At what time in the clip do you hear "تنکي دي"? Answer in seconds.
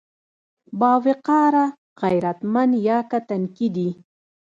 3.27-3.89